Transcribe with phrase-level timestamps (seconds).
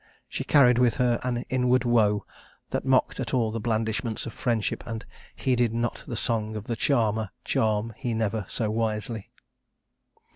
[0.27, 2.25] She carried with her an inward woe
[2.71, 6.75] that mocked at all the blandishments of friendship, and 'heeded not the song of the
[6.75, 9.29] charmer, charm he never so wisely.'